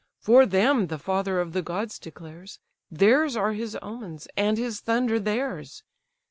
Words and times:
For 0.19 0.47
them 0.47 0.87
the 0.87 0.97
father 0.97 1.39
of 1.39 1.53
the 1.53 1.61
gods 1.61 1.99
declares, 1.99 2.57
Theirs 2.89 3.35
are 3.35 3.53
his 3.53 3.77
omens, 3.83 4.27
and 4.35 4.57
his 4.57 4.79
thunder 4.79 5.19
theirs. 5.19 5.83